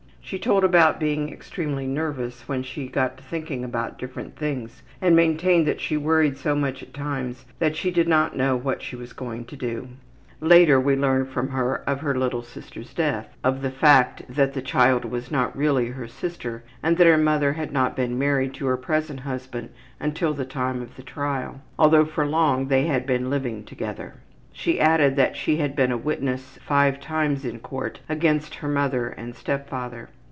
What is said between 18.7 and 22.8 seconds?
present husband until the time of the trial, although for long